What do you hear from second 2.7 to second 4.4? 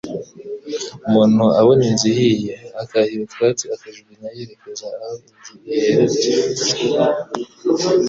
akahira utwatsi akajugunya